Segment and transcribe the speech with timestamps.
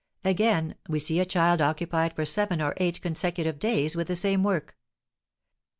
[0.25, 4.41] Again, we see a child occupied for seven or eight consecutive days with the same
[4.41, 4.75] work.